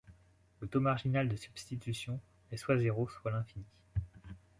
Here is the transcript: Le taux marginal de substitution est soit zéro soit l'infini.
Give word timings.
Le 0.61 0.67
taux 0.67 0.79
marginal 0.79 1.29
de 1.29 1.35
substitution 1.35 2.19
est 2.51 2.57
soit 2.57 2.79
zéro 2.79 3.07
soit 3.07 3.29
l'infini. 3.29 3.67